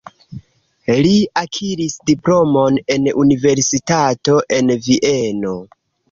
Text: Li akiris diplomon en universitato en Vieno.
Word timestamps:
Li 1.05 1.09
akiris 1.41 1.97
diplomon 2.09 2.79
en 2.95 3.09
universitato 3.23 4.39
en 4.57 4.73
Vieno. 4.87 5.53